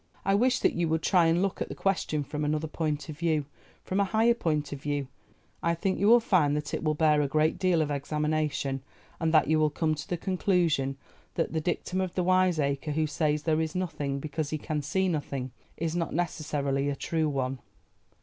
[0.25, 3.19] I wish that you would try and look at the question from another point of
[3.19, 5.07] view—from a higher point of view.
[5.61, 8.81] I think you will find that it will bear a great deal of examination,
[9.19, 10.97] and that you will come to the conclusion
[11.35, 14.81] that the dictum of the wise acre who says there is nothing because he can
[14.81, 17.59] see nothing, is not necessarily a true one.